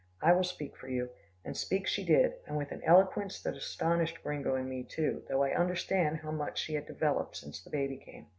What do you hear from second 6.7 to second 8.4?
had developed since the baby came.